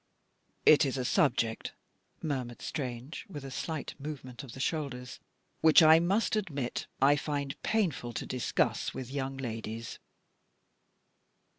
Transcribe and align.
"It 0.65 0.83
is 0.83 0.97
a 0.97 1.05
subject," 1.05 1.73
murmured 2.23 2.63
Strange, 2.63 3.27
with 3.29 3.45
a 3.45 3.51
slight 3.51 3.93
movement 3.99 4.43
of 4.43 4.53
the 4.53 4.59
shoulders," 4.59 5.19
which 5.61 5.83
I 5.83 5.99
must 5.99 6.35
admit 6.35 6.87
I 6.99 7.15
find 7.15 7.55
painful 7.61 8.11
to 8.13 8.25
discuss 8.25 8.95
with 8.95 9.11
ladies." 9.11 9.99